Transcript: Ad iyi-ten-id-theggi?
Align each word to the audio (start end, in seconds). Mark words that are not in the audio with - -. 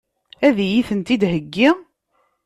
Ad 0.47 0.57
iyi-ten-id-theggi? 0.65 1.69